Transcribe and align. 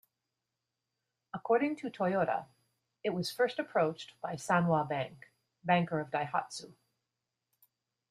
According 1.31 1.75
to 1.75 1.91
Toyota, 1.91 2.47
it 3.03 3.11
was 3.11 3.29
first 3.31 3.59
approached 3.59 4.19
by 4.19 4.33
Sanwa 4.33 4.89
Bank, 4.89 5.27
banker 5.63 5.99
of 5.99 6.09
Daihatsu. 6.09 6.73